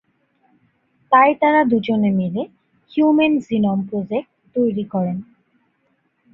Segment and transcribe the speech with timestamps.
[1.11, 2.41] তাই তারা দুজনে মিলে
[2.91, 5.17] 'হিউম্যান জিনোম প্রজেক্ট' তৈরি করেন।